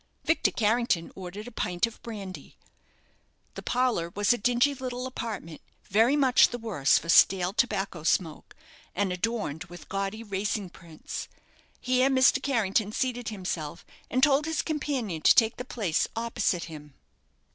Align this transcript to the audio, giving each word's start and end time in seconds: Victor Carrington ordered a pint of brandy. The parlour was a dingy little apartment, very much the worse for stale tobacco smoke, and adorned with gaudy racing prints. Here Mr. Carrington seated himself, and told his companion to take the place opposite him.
Victor 0.23 0.49
Carrington 0.49 1.11
ordered 1.13 1.47
a 1.47 1.51
pint 1.51 1.85
of 1.85 2.01
brandy. 2.01 2.57
The 3.53 3.61
parlour 3.61 4.11
was 4.15 4.33
a 4.33 4.37
dingy 4.39 4.73
little 4.73 5.05
apartment, 5.05 5.61
very 5.83 6.15
much 6.15 6.47
the 6.47 6.57
worse 6.57 6.97
for 6.97 7.07
stale 7.07 7.53
tobacco 7.53 8.01
smoke, 8.01 8.55
and 8.95 9.13
adorned 9.13 9.65
with 9.65 9.89
gaudy 9.89 10.23
racing 10.23 10.71
prints. 10.71 11.27
Here 11.79 12.09
Mr. 12.09 12.41
Carrington 12.41 12.91
seated 12.91 13.29
himself, 13.29 13.85
and 14.09 14.23
told 14.23 14.47
his 14.47 14.63
companion 14.63 15.21
to 15.21 15.35
take 15.35 15.57
the 15.57 15.63
place 15.65 16.07
opposite 16.15 16.63
him. 16.63 16.95